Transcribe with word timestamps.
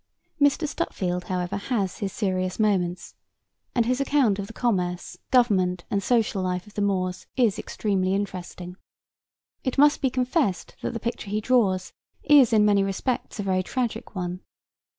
Mr. 0.41 0.67
Stutfield, 0.67 1.25
however, 1.25 1.57
has 1.57 1.99
his 1.99 2.11
serious 2.11 2.57
moments, 2.59 3.13
and 3.75 3.85
his 3.85 4.01
account 4.01 4.39
of 4.39 4.47
the 4.47 4.51
commerce, 4.53 5.15
government 5.29 5.83
and 5.91 6.01
social 6.01 6.41
life 6.41 6.65
of 6.65 6.73
the 6.73 6.81
Moors 6.81 7.27
is 7.37 7.59
extremely 7.59 8.15
interesting. 8.15 8.77
It 9.63 9.77
must 9.77 10.01
be 10.01 10.09
confessed 10.09 10.75
that 10.81 10.93
the 10.93 10.99
picture 10.99 11.29
he 11.29 11.39
draws 11.39 11.93
is 12.23 12.51
in 12.51 12.65
many 12.65 12.83
respects 12.83 13.39
a 13.39 13.43
very 13.43 13.61
tragic 13.61 14.15
one. 14.15 14.41